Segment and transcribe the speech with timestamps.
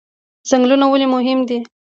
[0.49, 1.57] ځنګلونه ولې مهم دي؟